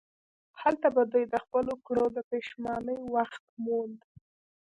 هلته 0.61 0.87
به 0.95 1.03
دوی 1.11 1.23
د 1.29 1.35
خپلو 1.45 1.73
کړو 1.85 2.05
د 2.15 2.17
پښیمانۍ 2.29 2.99
وخت 3.15 3.43
موند. 3.65 3.97